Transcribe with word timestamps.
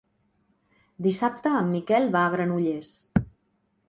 Dissabte 1.07 1.51
en 1.59 1.69
Miquel 1.73 2.07
va 2.15 2.23
a 2.25 2.31
Granollers. 2.37 2.91